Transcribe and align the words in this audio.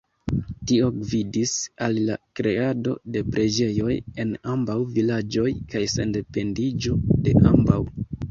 Tio 0.69 0.87
gvidis 1.01 1.51
al 1.87 1.99
la 2.05 2.15
kreado 2.39 2.95
de 3.17 3.21
preĝejoj 3.35 3.99
en 4.23 4.33
ambaŭ 4.55 4.79
vilaĝoj 4.95 5.47
kaj 5.75 5.83
sendependiĝo 5.95 6.97
de 7.29 7.37
ambaŭ. 7.51 7.79